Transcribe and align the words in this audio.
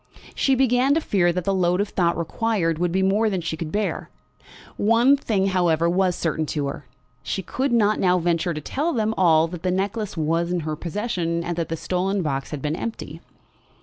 She 0.33 0.55
began 0.55 0.95
to 0.95 0.99
fear 0.99 1.31
that 1.31 1.43
the 1.43 1.53
load 1.53 1.79
of 1.79 1.89
thought 1.89 2.17
required 2.17 2.79
would 2.79 2.91
be 2.91 3.03
more 3.03 3.29
than 3.29 3.39
she 3.39 3.55
could 3.55 3.71
bear. 3.71 4.09
One 4.75 5.15
thing, 5.15 5.49
however, 5.49 5.87
was 5.87 6.15
certain 6.15 6.47
to 6.47 6.65
her; 6.65 6.87
she 7.21 7.43
could 7.43 7.71
not 7.71 7.99
now 7.99 8.17
venture 8.17 8.55
to 8.55 8.61
tell 8.61 8.93
them 8.93 9.13
all 9.15 9.47
that 9.49 9.61
the 9.61 9.69
necklace 9.69 10.17
was 10.17 10.51
in 10.51 10.61
her 10.61 10.75
possession, 10.75 11.43
and 11.43 11.55
that 11.55 11.69
the 11.69 11.77
stolen 11.77 12.23
box 12.23 12.49
had 12.49 12.63
been 12.63 12.75
empty. 12.75 13.21